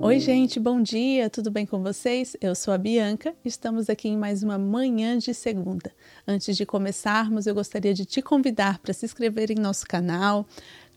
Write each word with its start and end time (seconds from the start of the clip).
Oi, 0.00 0.20
gente, 0.20 0.60
bom 0.60 0.80
dia, 0.80 1.28
tudo 1.28 1.50
bem 1.50 1.66
com 1.66 1.82
vocês? 1.82 2.36
Eu 2.40 2.54
sou 2.54 2.72
a 2.72 2.78
Bianca, 2.78 3.34
estamos 3.44 3.90
aqui 3.90 4.08
em 4.08 4.16
mais 4.16 4.44
uma 4.44 4.56
manhã 4.56 5.18
de 5.18 5.34
segunda. 5.34 5.92
Antes 6.26 6.56
de 6.56 6.64
começarmos, 6.64 7.48
eu 7.48 7.54
gostaria 7.54 7.92
de 7.92 8.04
te 8.04 8.22
convidar 8.22 8.78
para 8.78 8.94
se 8.94 9.04
inscrever 9.04 9.50
em 9.50 9.56
nosso 9.56 9.84
canal, 9.86 10.46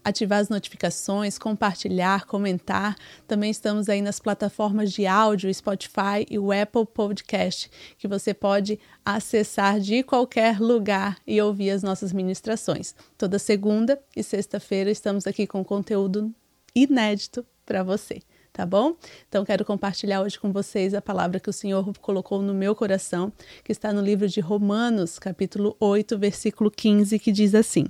ativar 0.03 0.39
as 0.39 0.49
notificações, 0.49 1.39
compartilhar, 1.39 2.25
comentar. 2.25 2.95
Também 3.27 3.49
estamos 3.49 3.89
aí 3.89 4.03
nas 4.03 4.19
plataformas 4.19 4.91
de 4.91 5.07
áudio, 5.07 5.51
Spotify 5.51 6.23
e 6.29 6.37
o 6.37 6.51
Apple 6.51 6.85
Podcast, 6.85 7.71
que 7.97 8.07
você 8.07 8.35
pode 8.35 8.79
acessar 9.03 9.79
de 9.79 10.03
qualquer 10.03 10.59
lugar 10.59 11.17
e 11.25 11.41
ouvir 11.41 11.71
as 11.71 11.81
nossas 11.81 12.13
ministrações. 12.13 12.93
Toda 13.17 13.39
segunda 13.39 13.99
e 14.15 14.21
sexta-feira 14.21 14.91
estamos 14.91 15.25
aqui 15.25 15.47
com 15.47 15.63
conteúdo 15.65 16.31
inédito 16.75 17.43
para 17.65 17.81
você 17.81 18.21
tá 18.53 18.65
bom? 18.65 18.95
Então 19.27 19.45
quero 19.45 19.63
compartilhar 19.63 20.21
hoje 20.21 20.39
com 20.39 20.51
vocês 20.51 20.93
a 20.93 21.01
palavra 21.01 21.39
que 21.39 21.49
o 21.49 21.53
Senhor 21.53 21.91
colocou 21.99 22.41
no 22.41 22.53
meu 22.53 22.75
coração, 22.75 23.31
que 23.63 23.71
está 23.71 23.93
no 23.93 24.01
livro 24.01 24.27
de 24.27 24.39
Romanos, 24.39 25.17
capítulo 25.17 25.75
8, 25.79 26.17
versículo 26.17 26.69
15, 26.69 27.17
que 27.19 27.31
diz 27.31 27.55
assim: 27.55 27.85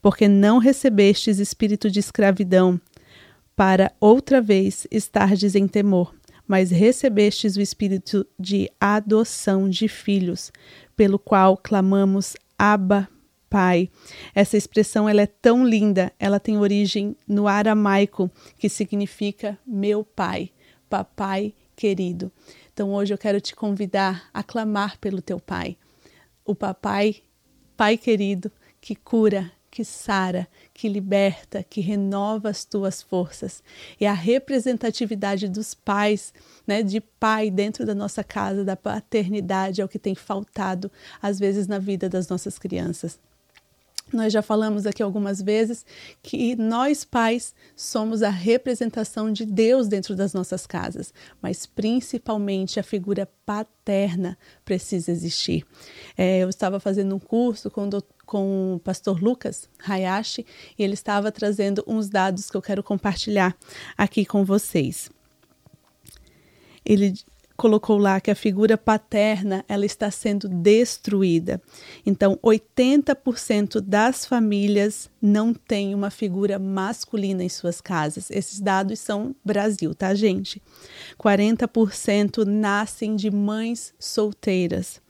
Porque 0.00 0.26
não 0.26 0.58
recebestes 0.58 1.38
espírito 1.38 1.90
de 1.90 2.00
escravidão 2.00 2.80
para 3.54 3.92
outra 4.00 4.40
vez 4.40 4.86
estardes 4.90 5.54
em 5.54 5.68
temor, 5.68 6.14
mas 6.46 6.70
recebestes 6.70 7.56
o 7.56 7.60
espírito 7.60 8.26
de 8.38 8.68
adoção 8.80 9.68
de 9.68 9.86
filhos, 9.86 10.50
pelo 10.96 11.18
qual 11.18 11.56
clamamos 11.56 12.34
Abba, 12.58 13.08
pai. 13.52 13.90
Essa 14.34 14.56
expressão 14.56 15.06
ela 15.06 15.20
é 15.20 15.26
tão 15.26 15.62
linda, 15.62 16.10
ela 16.18 16.40
tem 16.40 16.56
origem 16.56 17.14
no 17.28 17.46
aramaico, 17.46 18.30
que 18.56 18.66
significa 18.66 19.58
meu 19.66 20.02
pai, 20.02 20.50
papai 20.88 21.52
querido. 21.76 22.32
Então 22.72 22.94
hoje 22.94 23.12
eu 23.12 23.18
quero 23.18 23.42
te 23.42 23.54
convidar 23.54 24.30
a 24.32 24.42
clamar 24.42 24.98
pelo 24.98 25.20
teu 25.20 25.38
pai, 25.38 25.76
o 26.46 26.54
papai, 26.54 27.16
pai 27.76 27.98
querido, 27.98 28.50
que 28.80 28.96
cura, 28.96 29.52
que 29.70 29.84
sara, 29.84 30.48
que 30.72 30.88
liberta, 30.88 31.62
que 31.62 31.82
renova 31.82 32.48
as 32.48 32.64
tuas 32.64 33.02
forças. 33.02 33.62
E 34.00 34.06
a 34.06 34.14
representatividade 34.14 35.46
dos 35.46 35.74
pais, 35.74 36.32
né, 36.66 36.82
de 36.82 37.02
pai 37.02 37.50
dentro 37.50 37.84
da 37.84 37.94
nossa 37.94 38.24
casa, 38.24 38.64
da 38.64 38.76
paternidade, 38.76 39.82
é 39.82 39.84
o 39.84 39.88
que 39.88 39.98
tem 39.98 40.14
faltado 40.14 40.90
às 41.20 41.38
vezes 41.38 41.66
na 41.66 41.78
vida 41.78 42.08
das 42.08 42.28
nossas 42.28 42.58
crianças. 42.58 43.18
Nós 44.12 44.32
já 44.32 44.42
falamos 44.42 44.86
aqui 44.86 45.02
algumas 45.02 45.40
vezes 45.40 45.86
que 46.22 46.54
nós 46.56 47.04
pais 47.04 47.54
somos 47.74 48.22
a 48.22 48.28
representação 48.28 49.32
de 49.32 49.46
Deus 49.46 49.88
dentro 49.88 50.14
das 50.14 50.34
nossas 50.34 50.66
casas, 50.66 51.14
mas 51.40 51.64
principalmente 51.64 52.78
a 52.78 52.82
figura 52.82 53.28
paterna 53.46 54.38
precisa 54.64 55.10
existir. 55.10 55.64
É, 56.16 56.40
eu 56.40 56.48
estava 56.48 56.78
fazendo 56.78 57.14
um 57.14 57.18
curso 57.18 57.70
com, 57.70 57.88
do, 57.88 58.04
com 58.26 58.74
o 58.74 58.80
pastor 58.80 59.22
Lucas 59.22 59.68
Hayashi 59.86 60.46
e 60.78 60.82
ele 60.82 60.94
estava 60.94 61.32
trazendo 61.32 61.82
uns 61.86 62.08
dados 62.08 62.50
que 62.50 62.56
eu 62.56 62.62
quero 62.62 62.82
compartilhar 62.82 63.56
aqui 63.96 64.26
com 64.26 64.44
vocês. 64.44 65.10
Ele 66.84 67.14
colocou 67.62 67.96
lá 67.96 68.20
que 68.20 68.28
a 68.28 68.34
figura 68.34 68.76
paterna 68.76 69.64
ela 69.68 69.86
está 69.86 70.10
sendo 70.10 70.48
destruída. 70.48 71.62
Então, 72.04 72.36
80% 72.42 73.80
das 73.80 74.26
famílias 74.26 75.08
não 75.22 75.54
têm 75.54 75.94
uma 75.94 76.10
figura 76.10 76.58
masculina 76.58 77.44
em 77.44 77.48
suas 77.48 77.80
casas. 77.80 78.32
Esses 78.32 78.58
dados 78.58 78.98
são 78.98 79.32
Brasil, 79.44 79.94
tá, 79.94 80.12
gente? 80.12 80.60
40% 81.16 82.44
nascem 82.44 83.14
de 83.14 83.30
mães 83.30 83.94
solteiras. 83.96 85.00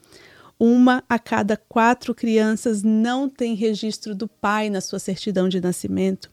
Uma 0.58 1.02
a 1.08 1.18
cada 1.18 1.56
quatro 1.56 2.14
crianças 2.14 2.82
não 2.82 3.30
tem 3.30 3.54
registro 3.54 4.14
do 4.14 4.28
pai 4.28 4.68
na 4.68 4.82
sua 4.82 4.98
certidão 4.98 5.48
de 5.48 5.58
nascimento. 5.58 6.30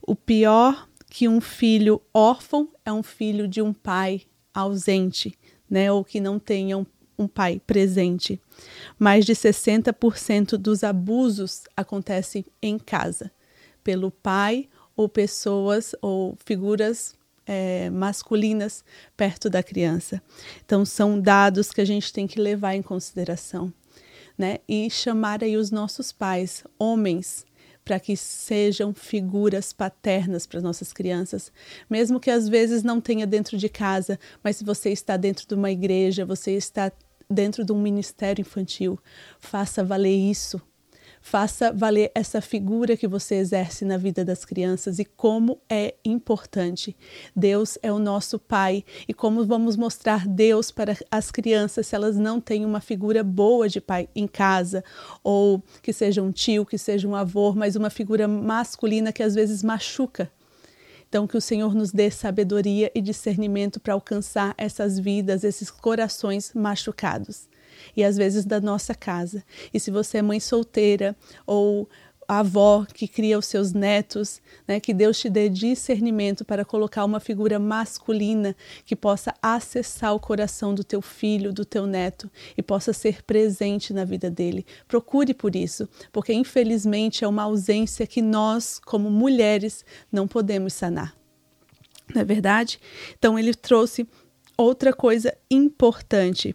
O 0.00 0.16
pior 0.16 0.88
que 1.10 1.28
um 1.28 1.42
filho 1.42 2.00
órfão 2.14 2.70
é 2.86 2.90
um 2.90 3.02
filho 3.02 3.46
de 3.46 3.60
um 3.60 3.74
pai 3.74 4.22
ausente 4.54 5.38
né, 5.72 5.90
ou 5.90 6.04
que 6.04 6.20
não 6.20 6.38
tenham 6.38 6.86
um 7.18 7.26
pai 7.26 7.58
presente. 7.66 8.38
Mais 8.98 9.24
de 9.24 9.32
60% 9.32 10.58
dos 10.58 10.84
abusos 10.84 11.62
acontecem 11.74 12.44
em 12.60 12.78
casa, 12.78 13.32
pelo 13.82 14.10
pai 14.10 14.68
ou 14.94 15.08
pessoas 15.08 15.94
ou 16.02 16.36
figuras 16.44 17.14
é, 17.46 17.88
masculinas 17.88 18.84
perto 19.16 19.48
da 19.48 19.62
criança. 19.62 20.22
Então, 20.62 20.84
são 20.84 21.18
dados 21.18 21.70
que 21.70 21.80
a 21.80 21.86
gente 21.86 22.12
tem 22.12 22.26
que 22.26 22.38
levar 22.38 22.74
em 22.74 22.82
consideração. 22.82 23.72
Né? 24.36 24.58
E 24.68 24.90
chamar 24.90 25.42
aí 25.42 25.56
os 25.56 25.70
nossos 25.70 26.12
pais, 26.12 26.64
homens, 26.78 27.46
para 27.84 27.98
que 27.98 28.16
sejam 28.16 28.94
figuras 28.94 29.72
paternas 29.72 30.46
para 30.46 30.60
nossas 30.60 30.92
crianças, 30.92 31.52
mesmo 31.90 32.20
que 32.20 32.30
às 32.30 32.48
vezes 32.48 32.82
não 32.82 33.00
tenha 33.00 33.26
dentro 33.26 33.56
de 33.56 33.68
casa, 33.68 34.18
mas 34.42 34.56
se 34.56 34.64
você 34.64 34.90
está 34.90 35.16
dentro 35.16 35.46
de 35.46 35.54
uma 35.54 35.70
igreja, 35.70 36.24
você 36.24 36.52
está 36.52 36.92
dentro 37.28 37.64
de 37.64 37.72
um 37.72 37.80
ministério 37.80 38.42
infantil, 38.42 38.98
faça 39.38 39.82
valer 39.82 40.14
isso 40.14 40.60
Faça 41.24 41.72
valer 41.72 42.10
essa 42.16 42.40
figura 42.40 42.96
que 42.96 43.06
você 43.06 43.36
exerce 43.36 43.84
na 43.84 43.96
vida 43.96 44.24
das 44.24 44.44
crianças 44.44 44.98
e 44.98 45.04
como 45.04 45.60
é 45.70 45.94
importante. 46.04 46.96
Deus 47.34 47.78
é 47.80 47.92
o 47.92 48.00
nosso 48.00 48.40
Pai 48.40 48.84
e 49.06 49.14
como 49.14 49.46
vamos 49.46 49.76
mostrar 49.76 50.26
Deus 50.26 50.72
para 50.72 50.96
as 51.08 51.30
crianças 51.30 51.86
se 51.86 51.94
elas 51.94 52.16
não 52.16 52.40
têm 52.40 52.64
uma 52.64 52.80
figura 52.80 53.22
boa 53.22 53.68
de 53.68 53.80
pai 53.80 54.08
em 54.16 54.26
casa, 54.26 54.82
ou 55.22 55.62
que 55.80 55.92
seja 55.92 56.20
um 56.20 56.32
tio, 56.32 56.66
que 56.66 56.76
seja 56.76 57.06
um 57.06 57.14
avô, 57.14 57.54
mas 57.54 57.76
uma 57.76 57.88
figura 57.88 58.26
masculina 58.26 59.12
que 59.12 59.22
às 59.22 59.34
vezes 59.34 59.62
machuca. 59.62 60.28
Então, 61.08 61.26
que 61.26 61.36
o 61.36 61.40
Senhor 61.40 61.72
nos 61.72 61.92
dê 61.92 62.10
sabedoria 62.10 62.90
e 62.94 63.00
discernimento 63.00 63.78
para 63.78 63.94
alcançar 63.94 64.54
essas 64.58 64.98
vidas, 64.98 65.44
esses 65.44 65.70
corações 65.70 66.52
machucados 66.52 67.51
e 67.96 68.04
às 68.04 68.16
vezes 68.16 68.44
da 68.44 68.60
nossa 68.60 68.94
casa. 68.94 69.44
E 69.72 69.80
se 69.80 69.90
você 69.90 70.18
é 70.18 70.22
mãe 70.22 70.40
solteira 70.40 71.16
ou 71.46 71.88
a 72.32 72.38
avó 72.38 72.86
que 72.92 73.06
cria 73.06 73.38
os 73.38 73.46
seus 73.46 73.72
netos, 73.72 74.40
né, 74.66 74.80
que 74.80 74.94
Deus 74.94 75.18
te 75.18 75.28
dê 75.28 75.48
discernimento 75.48 76.44
para 76.44 76.64
colocar 76.64 77.04
uma 77.04 77.20
figura 77.20 77.58
masculina 77.58 78.56
que 78.84 78.96
possa 78.96 79.34
acessar 79.42 80.14
o 80.14 80.20
coração 80.20 80.74
do 80.74 80.84
teu 80.84 81.02
filho, 81.02 81.52
do 81.52 81.64
teu 81.64 81.86
neto 81.86 82.30
e 82.56 82.62
possa 82.62 82.92
ser 82.92 83.22
presente 83.22 83.92
na 83.92 84.04
vida 84.04 84.30
dele. 84.30 84.64
Procure 84.88 85.34
por 85.34 85.54
isso, 85.54 85.88
porque 86.10 86.32
infelizmente 86.32 87.24
é 87.24 87.28
uma 87.28 87.42
ausência 87.42 88.06
que 88.06 88.22
nós, 88.22 88.78
como 88.78 89.10
mulheres, 89.10 89.84
não 90.10 90.26
podemos 90.26 90.72
sanar. 90.72 91.14
Não 92.14 92.22
é 92.22 92.24
verdade? 92.24 92.80
Então 93.18 93.38
ele 93.38 93.54
trouxe 93.54 94.08
outra 94.56 94.92
coisa 94.92 95.36
importante 95.50 96.54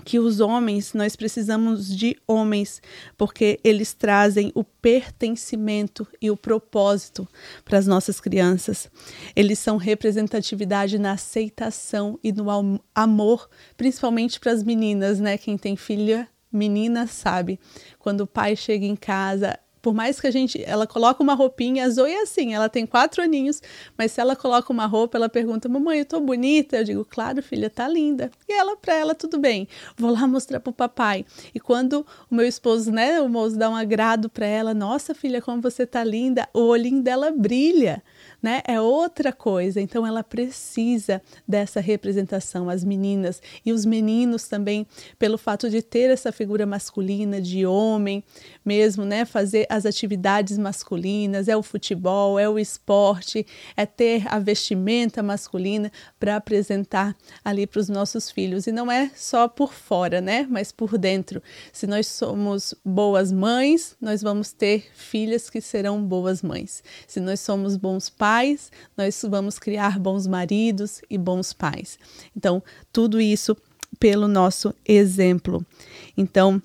que 0.00 0.18
os 0.18 0.40
homens, 0.40 0.94
nós 0.94 1.16
precisamos 1.16 1.94
de 1.94 2.16
homens, 2.26 2.80
porque 3.16 3.60
eles 3.62 3.92
trazem 3.92 4.50
o 4.54 4.64
pertencimento 4.64 6.06
e 6.20 6.30
o 6.30 6.36
propósito 6.36 7.28
para 7.64 7.78
as 7.78 7.86
nossas 7.86 8.20
crianças. 8.20 8.90
Eles 9.34 9.58
são 9.58 9.76
representatividade 9.76 10.98
na 10.98 11.12
aceitação 11.12 12.18
e 12.22 12.32
no 12.32 12.46
amor, 12.94 13.48
principalmente 13.76 14.40
para 14.40 14.52
as 14.52 14.62
meninas, 14.62 15.20
né? 15.20 15.36
Quem 15.36 15.56
tem 15.56 15.76
filha 15.76 16.28
menina 16.52 17.06
sabe. 17.06 17.60
Quando 17.98 18.22
o 18.22 18.26
pai 18.26 18.56
chega 18.56 18.84
em 18.84 18.96
casa, 18.96 19.58
por 19.82 19.94
mais 19.94 20.20
que 20.20 20.26
a 20.26 20.30
gente, 20.30 20.62
ela 20.64 20.86
coloca 20.86 21.22
uma 21.22 21.34
roupinha, 21.34 21.84
a 21.84 21.90
Zoe 21.90 22.12
é 22.12 22.22
assim, 22.22 22.54
ela 22.54 22.68
tem 22.68 22.86
quatro 22.86 23.22
aninhos, 23.22 23.62
mas 23.96 24.12
se 24.12 24.20
ela 24.20 24.36
coloca 24.36 24.72
uma 24.72 24.86
roupa, 24.86 25.16
ela 25.16 25.28
pergunta, 25.28 25.68
mamãe, 25.68 26.00
eu 26.00 26.04
tô 26.04 26.20
bonita? 26.20 26.78
Eu 26.78 26.84
digo, 26.84 27.04
claro, 27.04 27.42
filha, 27.42 27.70
tá 27.70 27.88
linda. 27.88 28.30
E 28.48 28.52
ela, 28.52 28.76
pra 28.76 28.94
ela, 28.94 29.14
tudo 29.14 29.38
bem, 29.38 29.66
vou 29.96 30.10
lá 30.10 30.26
mostrar 30.26 30.60
pro 30.60 30.72
papai. 30.72 31.24
E 31.54 31.60
quando 31.60 32.06
o 32.30 32.34
meu 32.34 32.46
esposo, 32.46 32.90
né, 32.90 33.20
o 33.20 33.28
moço 33.28 33.56
dá 33.56 33.70
um 33.70 33.76
agrado 33.76 34.28
para 34.28 34.46
ela, 34.46 34.74
nossa 34.74 35.14
filha, 35.14 35.40
como 35.40 35.62
você 35.62 35.86
tá 35.86 36.04
linda, 36.04 36.48
o 36.52 36.60
olhinho 36.60 37.02
dela 37.02 37.30
brilha 37.30 38.02
né? 38.42 38.62
É 38.66 38.80
outra 38.80 39.32
coisa. 39.32 39.80
Então 39.80 40.06
ela 40.06 40.22
precisa 40.22 41.22
dessa 41.46 41.80
representação, 41.80 42.68
as 42.68 42.84
meninas 42.84 43.42
e 43.64 43.72
os 43.72 43.84
meninos 43.84 44.48
também, 44.48 44.86
pelo 45.18 45.36
fato 45.36 45.68
de 45.68 45.82
ter 45.82 46.10
essa 46.10 46.32
figura 46.32 46.66
masculina 46.66 47.40
de 47.40 47.66
homem, 47.66 48.22
mesmo, 48.64 49.04
né? 49.04 49.24
Fazer 49.24 49.66
as 49.70 49.86
atividades 49.86 50.58
masculinas, 50.58 51.48
é 51.48 51.56
o 51.56 51.62
futebol, 51.62 52.38
é 52.38 52.48
o 52.48 52.58
esporte, 52.58 53.46
é 53.76 53.86
ter 53.86 54.24
a 54.26 54.38
vestimenta 54.38 55.22
masculina 55.22 55.92
para 56.18 56.36
apresentar 56.36 57.16
ali 57.44 57.66
para 57.66 57.80
os 57.80 57.88
nossos 57.88 58.30
filhos. 58.30 58.66
E 58.66 58.72
não 58.72 58.90
é 58.90 59.10
só 59.14 59.46
por 59.46 59.72
fora, 59.72 60.20
né? 60.20 60.46
Mas 60.50 60.72
por 60.72 60.98
dentro. 60.98 61.40
Se 61.72 61.86
nós 61.86 62.08
somos 62.08 62.74
boas 62.84 63.30
mães, 63.30 63.96
nós 64.00 64.20
vamos 64.20 64.52
ter 64.52 64.90
filhas 64.92 65.48
que 65.48 65.60
serão 65.60 66.02
boas 66.02 66.42
mães. 66.42 66.82
Se 67.06 67.20
nós 67.20 67.38
somos 67.38 67.76
bons 67.76 68.10
pais, 68.10 68.72
nós 68.96 69.24
vamos 69.28 69.58
criar 69.58 69.98
bons 69.98 70.26
maridos 70.26 71.00
e 71.08 71.16
bons 71.16 71.52
pais. 71.52 71.98
Então, 72.36 72.62
tudo 72.92 73.20
isso 73.20 73.56
pelo 73.98 74.28
nosso 74.28 74.74
exemplo. 74.86 75.64
Então, 76.16 76.62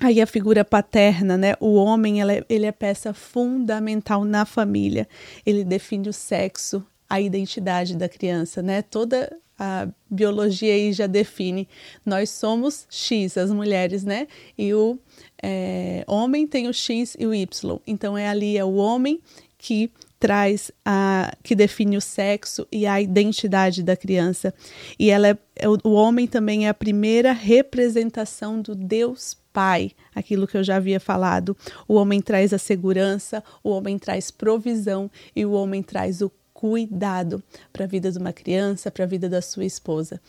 Aí 0.00 0.20
a 0.20 0.26
figura 0.26 0.64
paterna, 0.64 1.36
né? 1.36 1.54
O 1.60 1.74
homem, 1.74 2.22
é, 2.22 2.44
ele 2.48 2.66
é 2.66 2.72
peça 2.72 3.14
fundamental 3.14 4.24
na 4.24 4.44
família. 4.44 5.08
Ele 5.46 5.64
define 5.64 6.08
o 6.08 6.12
sexo, 6.12 6.84
a 7.08 7.20
identidade 7.20 7.96
da 7.96 8.08
criança, 8.08 8.60
né? 8.60 8.82
Toda 8.82 9.30
a 9.58 9.88
biologia 10.10 10.74
aí 10.74 10.92
já 10.92 11.06
define. 11.06 11.68
Nós 12.04 12.30
somos 12.30 12.86
X, 12.90 13.38
as 13.38 13.52
mulheres, 13.52 14.04
né? 14.04 14.26
E 14.58 14.74
o 14.74 14.98
é, 15.42 16.04
homem 16.08 16.46
tem 16.46 16.68
o 16.68 16.72
X 16.72 17.16
e 17.18 17.26
o 17.26 17.32
Y. 17.32 17.78
Então 17.86 18.18
é 18.18 18.28
ali 18.28 18.58
é 18.58 18.64
o 18.64 18.74
homem 18.74 19.20
que 19.56 19.90
traz 20.18 20.72
a 20.84 21.32
que 21.42 21.54
define 21.54 21.96
o 21.96 22.00
sexo 22.00 22.66
e 22.72 22.86
a 22.86 23.00
identidade 23.00 23.82
da 23.82 23.96
criança. 23.96 24.52
E 24.98 25.08
ela 25.10 25.28
é, 25.28 25.38
é 25.56 25.68
o 25.68 25.92
homem 25.92 26.26
também 26.26 26.66
é 26.66 26.68
a 26.68 26.74
primeira 26.74 27.32
representação 27.32 28.60
do 28.60 28.74
Deus 28.74 29.36
pai, 29.54 29.92
aquilo 30.12 30.48
que 30.48 30.56
eu 30.56 30.64
já 30.64 30.76
havia 30.76 30.98
falado. 30.98 31.56
O 31.86 31.94
homem 31.94 32.20
traz 32.20 32.52
a 32.52 32.58
segurança, 32.58 33.42
o 33.62 33.70
homem 33.70 33.98
traz 33.98 34.30
provisão 34.30 35.08
e 35.34 35.46
o 35.46 35.52
homem 35.52 35.80
traz 35.80 36.20
o 36.20 36.30
cuidado 36.52 37.42
para 37.72 37.84
a 37.84 37.88
vida 37.88 38.10
de 38.10 38.18
uma 38.18 38.32
criança, 38.32 38.90
para 38.90 39.04
a 39.04 39.06
vida 39.06 39.28
da 39.28 39.40
sua 39.40 39.64
esposa. 39.64 40.20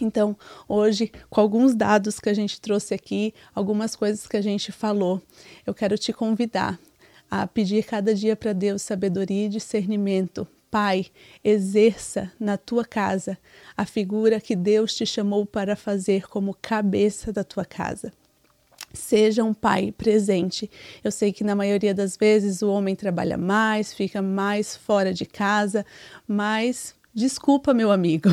Então, 0.00 0.36
hoje, 0.68 1.12
com 1.30 1.40
alguns 1.40 1.74
dados 1.74 2.18
que 2.18 2.28
a 2.28 2.34
gente 2.34 2.60
trouxe 2.60 2.92
aqui, 2.92 3.32
algumas 3.54 3.94
coisas 3.94 4.26
que 4.26 4.36
a 4.36 4.42
gente 4.42 4.72
falou, 4.72 5.22
eu 5.64 5.72
quero 5.72 5.96
te 5.96 6.12
convidar 6.12 6.78
a 7.30 7.46
pedir 7.46 7.84
cada 7.84 8.12
dia 8.12 8.34
para 8.34 8.52
Deus 8.52 8.82
sabedoria 8.82 9.46
e 9.46 9.48
discernimento. 9.48 10.46
Pai, 10.68 11.06
exerça 11.44 12.32
na 12.40 12.56
tua 12.56 12.84
casa 12.84 13.38
a 13.76 13.86
figura 13.86 14.40
que 14.40 14.56
Deus 14.56 14.92
te 14.92 15.06
chamou 15.06 15.46
para 15.46 15.76
fazer 15.76 16.28
como 16.28 16.56
cabeça 16.60 17.32
da 17.32 17.44
tua 17.44 17.64
casa. 17.64 18.12
Seja 18.94 19.42
um 19.44 19.52
pai 19.52 19.92
presente. 19.92 20.70
Eu 21.02 21.10
sei 21.10 21.32
que 21.32 21.44
na 21.44 21.54
maioria 21.54 21.92
das 21.92 22.16
vezes 22.16 22.62
o 22.62 22.70
homem 22.70 22.94
trabalha 22.94 23.36
mais, 23.36 23.92
fica 23.92 24.22
mais 24.22 24.76
fora 24.76 25.12
de 25.12 25.26
casa, 25.26 25.84
mas 26.26 26.94
desculpa, 27.12 27.74
meu 27.74 27.90
amigo. 27.90 28.28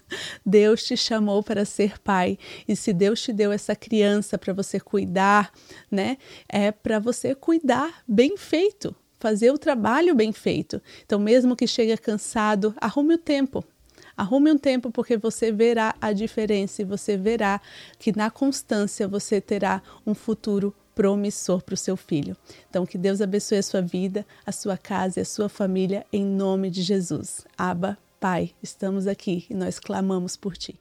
Deus 0.44 0.82
te 0.82 0.96
chamou 0.96 1.42
para 1.42 1.64
ser 1.64 1.98
pai 2.00 2.38
e 2.66 2.74
se 2.74 2.92
Deus 2.92 3.22
te 3.22 3.32
deu 3.32 3.52
essa 3.52 3.76
criança 3.76 4.36
para 4.38 4.52
você 4.52 4.80
cuidar, 4.80 5.52
né? 5.90 6.16
É 6.48 6.72
para 6.72 6.98
você 6.98 7.34
cuidar 7.34 8.02
bem 8.08 8.36
feito, 8.36 8.96
fazer 9.18 9.50
o 9.50 9.58
trabalho 9.58 10.14
bem 10.14 10.32
feito. 10.32 10.80
Então, 11.04 11.18
mesmo 11.18 11.54
que 11.54 11.66
chegue 11.66 11.96
cansado, 11.96 12.74
arrume 12.80 13.14
o 13.14 13.18
tempo, 13.18 13.64
Arrume 14.16 14.50
um 14.50 14.58
tempo 14.58 14.90
porque 14.90 15.16
você 15.16 15.52
verá 15.52 15.94
a 16.00 16.12
diferença 16.12 16.82
e 16.82 16.84
você 16.84 17.16
verá 17.16 17.60
que 17.98 18.16
na 18.16 18.30
constância 18.30 19.06
você 19.06 19.40
terá 19.40 19.82
um 20.06 20.14
futuro 20.14 20.74
promissor 20.94 21.62
para 21.62 21.74
o 21.74 21.76
seu 21.76 21.96
filho. 21.96 22.34
Então, 22.70 22.86
que 22.86 22.96
Deus 22.96 23.20
abençoe 23.20 23.58
a 23.58 23.62
sua 23.62 23.82
vida, 23.82 24.24
a 24.46 24.50
sua 24.50 24.78
casa 24.78 25.20
e 25.20 25.22
a 25.22 25.26
sua 25.26 25.48
família, 25.48 26.06
em 26.10 26.24
nome 26.24 26.70
de 26.70 26.80
Jesus. 26.80 27.46
Aba, 27.56 27.98
Pai, 28.18 28.54
estamos 28.62 29.06
aqui 29.06 29.44
e 29.50 29.54
nós 29.54 29.78
clamamos 29.78 30.36
por 30.36 30.56
ti. 30.56 30.78